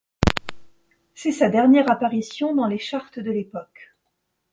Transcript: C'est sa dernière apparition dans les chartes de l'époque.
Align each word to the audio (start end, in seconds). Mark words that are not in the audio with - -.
C'est 1.13 1.31
sa 1.31 1.49
dernière 1.49 1.91
apparition 1.91 2.55
dans 2.55 2.65
les 2.65 2.79
chartes 2.79 3.19
de 3.19 3.29
l'époque. 3.29 3.93